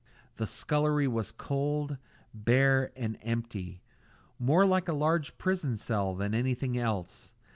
The 0.37 0.47
scullery 0.47 1.07
was 1.07 1.31
cold, 1.31 1.97
bare, 2.33 2.91
and 2.95 3.19
empty; 3.21 3.83
more 4.39 4.65
like 4.65 4.87
a 4.87 4.93
large 4.93 5.37
prison 5.37 5.77
cell 5.77 6.15
than 6.15 6.33
anything 6.33 6.75
else. 6.75 7.35